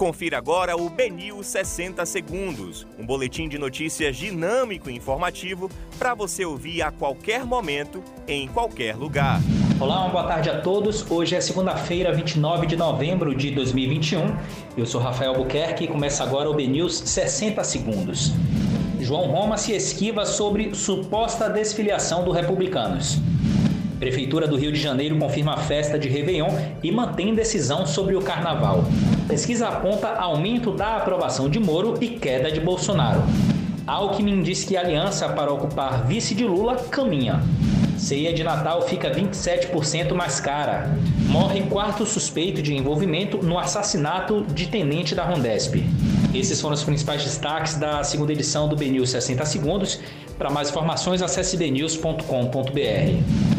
Confira 0.00 0.38
agora 0.38 0.78
o 0.78 0.88
Benil 0.88 1.42
60 1.42 2.06
Segundos, 2.06 2.86
um 2.98 3.04
boletim 3.04 3.50
de 3.50 3.58
notícias 3.58 4.16
dinâmico 4.16 4.88
e 4.88 4.96
informativo 4.96 5.70
para 5.98 6.14
você 6.14 6.42
ouvir 6.42 6.80
a 6.80 6.90
qualquer 6.90 7.44
momento, 7.44 8.02
em 8.26 8.48
qualquer 8.48 8.96
lugar. 8.96 9.42
Olá, 9.78 10.00
uma 10.00 10.08
boa 10.08 10.24
tarde 10.24 10.48
a 10.48 10.58
todos. 10.62 11.04
Hoje 11.10 11.36
é 11.36 11.40
segunda-feira, 11.42 12.14
29 12.14 12.66
de 12.66 12.76
novembro 12.76 13.34
de 13.34 13.50
2021. 13.50 14.34
Eu 14.74 14.86
sou 14.86 15.02
Rafael 15.02 15.34
Buquerque 15.34 15.84
e 15.84 15.86
começa 15.86 16.24
agora 16.24 16.48
o 16.48 16.54
BNews 16.54 17.02
60 17.04 17.62
Segundos. 17.62 18.32
João 19.00 19.26
Roma 19.26 19.58
se 19.58 19.72
esquiva 19.72 20.24
sobre 20.24 20.74
suposta 20.74 21.46
desfiliação 21.50 22.24
do 22.24 22.30
Republicanos. 22.30 23.18
Prefeitura 24.00 24.48
do 24.48 24.56
Rio 24.56 24.72
de 24.72 24.80
Janeiro 24.80 25.18
confirma 25.18 25.52
a 25.52 25.58
festa 25.58 25.98
de 25.98 26.08
Réveillon 26.08 26.48
e 26.82 26.90
mantém 26.90 27.34
decisão 27.34 27.84
sobre 27.84 28.16
o 28.16 28.22
carnaval. 28.22 28.82
Pesquisa 29.28 29.68
aponta 29.68 30.08
aumento 30.14 30.72
da 30.72 30.96
aprovação 30.96 31.50
de 31.50 31.60
Moro 31.60 31.98
e 32.00 32.08
queda 32.08 32.50
de 32.50 32.60
Bolsonaro. 32.60 33.22
Alckmin 33.86 34.42
diz 34.42 34.64
que 34.64 34.74
aliança 34.74 35.28
para 35.28 35.52
ocupar 35.52 36.06
vice 36.06 36.34
de 36.34 36.44
Lula 36.44 36.76
caminha. 36.76 37.42
Ceia 37.98 38.32
de 38.32 38.42
Natal 38.42 38.80
fica 38.88 39.10
27% 39.10 40.14
mais 40.14 40.40
cara. 40.40 40.96
Morre 41.28 41.60
quarto 41.64 42.06
suspeito 42.06 42.62
de 42.62 42.74
envolvimento 42.74 43.36
no 43.44 43.58
assassinato 43.58 44.46
de 44.48 44.66
tenente 44.68 45.14
da 45.14 45.24
Rondesp. 45.24 45.84
Esses 46.34 46.58
foram 46.58 46.74
os 46.74 46.82
principais 46.82 47.22
destaques 47.22 47.74
da 47.74 48.02
segunda 48.02 48.32
edição 48.32 48.66
do 48.66 48.74
BNews 48.74 49.10
60 49.10 49.44
Segundos. 49.44 50.00
Para 50.38 50.48
mais 50.48 50.70
informações, 50.70 51.20
acesse 51.20 51.54
bnews.com.br. 51.58 53.49